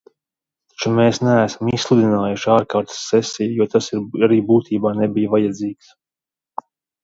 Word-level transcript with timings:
Taču 0.69 0.91
mēs 0.99 1.19
neesam 1.27 1.69
izsludinājuši 1.73 2.49
ārkārtas 2.55 3.03
sesiju, 3.11 3.53
jo 3.61 3.69
tas 3.77 3.93
arī 4.29 4.43
būtībā 4.51 4.97
nebija 5.05 5.37
vajadzīgs. 5.39 5.97